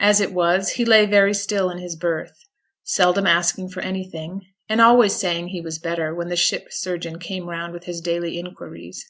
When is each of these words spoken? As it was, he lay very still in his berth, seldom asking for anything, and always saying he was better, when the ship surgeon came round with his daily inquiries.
As 0.00 0.20
it 0.20 0.32
was, 0.32 0.70
he 0.70 0.84
lay 0.84 1.06
very 1.06 1.32
still 1.32 1.70
in 1.70 1.78
his 1.78 1.94
berth, 1.94 2.32
seldom 2.82 3.24
asking 3.24 3.68
for 3.68 3.78
anything, 3.78 4.40
and 4.68 4.80
always 4.80 5.14
saying 5.14 5.46
he 5.50 5.60
was 5.60 5.78
better, 5.78 6.12
when 6.12 6.28
the 6.28 6.34
ship 6.34 6.72
surgeon 6.72 7.20
came 7.20 7.48
round 7.48 7.72
with 7.72 7.84
his 7.84 8.00
daily 8.00 8.36
inquiries. 8.36 9.08